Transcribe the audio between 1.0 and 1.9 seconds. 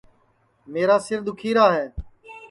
سِر دُؔکھیرا ہے